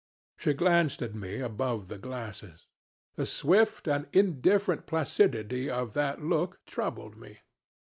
[0.35, 2.65] She glanced at me above the glasses.
[3.17, 7.37] The swift and indifferent placidity of that look troubled me.